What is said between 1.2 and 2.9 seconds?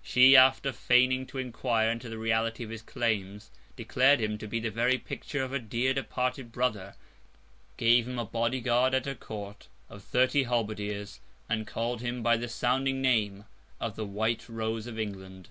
to inquire into the reality of his